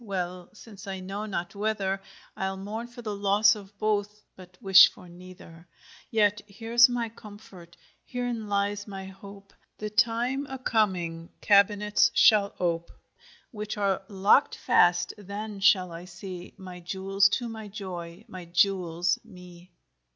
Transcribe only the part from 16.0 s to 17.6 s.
see My Jewells to